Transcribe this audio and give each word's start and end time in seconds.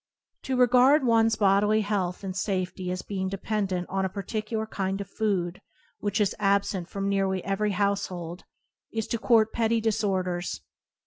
To 0.45 0.55
regard 0.57 1.05
one's 1.05 1.35
bodily 1.35 1.81
health 1.81 2.23
and 2.23 2.35
safety 2.35 2.89
as 2.89 3.03
being 3.03 3.29
dependent 3.29 3.87
on 3.89 4.03
a 4.03 4.09
particu 4.09 4.53
lar 4.53 4.65
kind 4.65 4.99
of 4.99 5.07
food 5.07 5.61
which 5.99 6.19
is 6.19 6.35
absent 6.39 6.89
from 6.89 7.07
nearly 7.07 7.43
every 7.45 7.73
household, 7.73 8.43
is 8.91 9.05
to 9.09 9.19
court 9.19 9.53
petty 9.53 9.79
disorders. 9.79 10.61